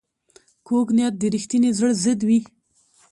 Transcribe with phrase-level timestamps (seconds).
[0.67, 2.39] کوږ نیت د رښتیني زړه ضد وي